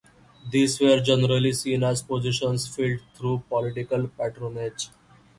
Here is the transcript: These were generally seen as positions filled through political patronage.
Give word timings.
These 0.49 0.79
were 0.79 0.99
generally 0.99 1.53
seen 1.53 1.83
as 1.83 2.01
positions 2.01 2.65
filled 2.67 3.01
through 3.13 3.43
political 3.49 4.07
patronage. 4.07 4.89